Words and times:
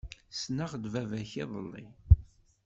Ssneɣ-d 0.33 0.83
baba-k 0.93 1.31
iḍelli. 1.41 1.85